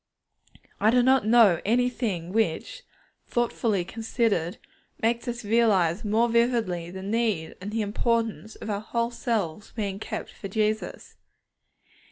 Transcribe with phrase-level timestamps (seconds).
[0.79, 2.81] I do not know anything which,
[3.27, 4.57] thoughtfully considered,
[4.99, 9.99] makes us realize more vividly the need and the importance of our whole selves being
[9.99, 11.17] kept for Jesus.